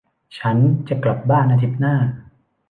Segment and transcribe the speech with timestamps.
[0.37, 0.57] ฉัน
[0.87, 1.95] จะกลับบ้านอาทิตย์หน้า